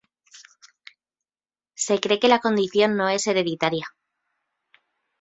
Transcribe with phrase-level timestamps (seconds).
[1.75, 3.85] Se cree que la condición no es hereditaria.